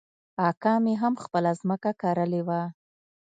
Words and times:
اکا 0.49 0.73
مې 0.83 0.93
هم 1.01 1.13
خپله 1.23 1.51
ځمکه 1.61 1.91
کرلې 2.01 2.41
وه. 2.47 2.61